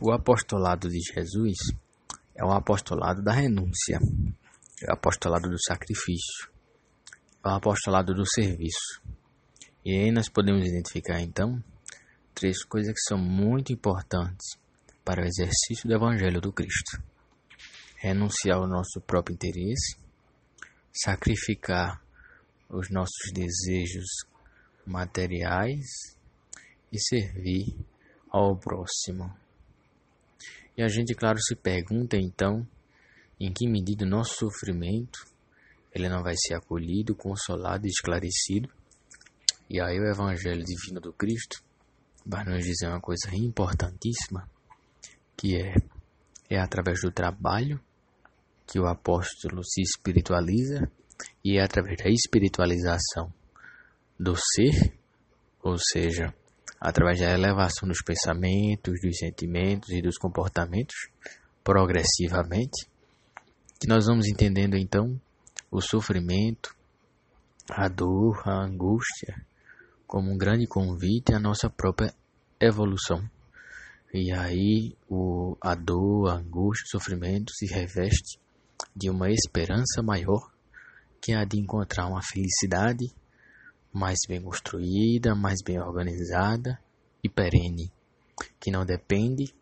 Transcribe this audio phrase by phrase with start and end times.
[0.00, 1.56] O apostolado de Jesus
[2.36, 3.98] é o apostolado da renúncia,
[4.80, 6.48] é o apostolado do sacrifício,
[7.44, 9.02] é o apostolado do serviço.
[9.84, 11.60] E aí nós podemos identificar então
[12.32, 14.56] três coisas que são muito importantes
[15.04, 17.02] para o exercício do Evangelho do Cristo:
[17.96, 19.96] renunciar ao nosso próprio interesse,
[20.92, 22.00] sacrificar
[22.68, 24.06] os nossos desejos
[24.86, 25.86] materiais
[26.92, 27.76] e servir
[28.30, 29.47] ao próximo.
[30.76, 32.66] E a gente, claro, se pergunta então
[33.40, 35.18] em que medida o nosso sofrimento
[35.94, 38.68] ele não vai ser acolhido, consolado e esclarecido.
[39.68, 41.62] E aí o Evangelho Divino do Cristo
[42.24, 44.48] vai nos dizer uma coisa importantíssima,
[45.36, 45.74] que é,
[46.48, 47.80] é através do trabalho
[48.66, 50.90] que o apóstolo se espiritualiza
[51.42, 53.32] e é através da espiritualização
[54.18, 54.94] do ser,
[55.62, 56.34] ou seja,
[56.80, 60.94] através da elevação dos pensamentos, dos sentimentos e dos comportamentos,
[61.64, 62.86] progressivamente,
[63.80, 65.20] que nós vamos entendendo então
[65.70, 66.74] o sofrimento,
[67.70, 69.44] a dor, a angústia,
[70.06, 72.14] como um grande convite à nossa própria
[72.60, 73.22] evolução.
[74.12, 78.40] E aí o, a dor, a angústia, o sofrimento se reveste
[78.96, 80.50] de uma esperança maior
[81.20, 83.12] que é a de encontrar uma felicidade
[83.98, 86.78] mais bem construída, mais bem organizada
[87.22, 87.92] e perene,
[88.60, 89.52] que não depende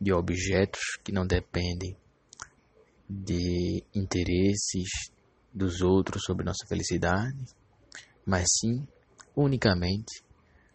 [0.00, 1.96] de objetos, que não depende
[3.08, 4.88] de interesses
[5.54, 7.38] dos outros sobre nossa felicidade,
[8.26, 8.84] mas sim
[9.36, 10.24] unicamente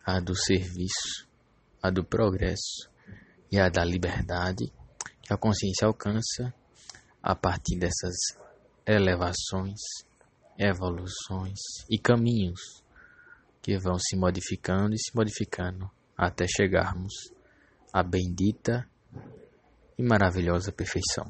[0.05, 1.27] a do serviço,
[1.83, 2.89] a do progresso
[3.51, 4.71] e a da liberdade
[5.21, 6.53] que a consciência alcança
[7.21, 8.15] a partir dessas
[8.85, 10.06] elevações
[10.57, 12.83] evoluções e caminhos
[13.61, 17.13] que vão se modificando e se modificando até chegarmos
[17.93, 18.89] à bendita
[19.97, 21.27] e maravilhosa perfeição.